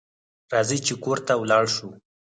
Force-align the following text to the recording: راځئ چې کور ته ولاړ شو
راځئ 0.53 0.79
چې 0.85 0.93
کور 1.03 1.17
ته 1.27 1.33
ولاړ 1.41 1.65
شو 1.75 1.89